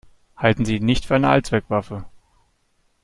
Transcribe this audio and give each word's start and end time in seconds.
Halten 0.35 0.65
Sie 0.65 0.77
ihn 0.77 0.85
nicht 0.85 1.05
für 1.05 1.13
eine 1.13 1.29
Allzweckwaffe. 1.29 2.05